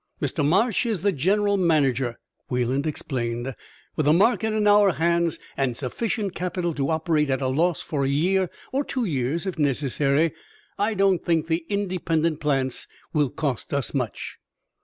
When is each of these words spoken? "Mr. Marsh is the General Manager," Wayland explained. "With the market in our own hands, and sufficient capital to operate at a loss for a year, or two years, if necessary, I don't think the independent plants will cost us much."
"Mr. 0.19 0.43
Marsh 0.43 0.87
is 0.87 1.03
the 1.03 1.11
General 1.11 1.57
Manager," 1.57 2.17
Wayland 2.49 2.87
explained. 2.87 3.53
"With 3.95 4.07
the 4.07 4.13
market 4.13 4.51
in 4.51 4.65
our 4.65 4.89
own 4.89 4.95
hands, 4.95 5.37
and 5.55 5.77
sufficient 5.77 6.33
capital 6.33 6.73
to 6.73 6.89
operate 6.89 7.29
at 7.29 7.39
a 7.39 7.47
loss 7.47 7.83
for 7.83 8.03
a 8.03 8.07
year, 8.09 8.49
or 8.71 8.83
two 8.83 9.05
years, 9.05 9.45
if 9.45 9.59
necessary, 9.59 10.33
I 10.79 10.95
don't 10.95 11.23
think 11.23 11.45
the 11.45 11.65
independent 11.69 12.39
plants 12.39 12.87
will 13.13 13.29
cost 13.29 13.75
us 13.75 13.93
much." 13.93 14.39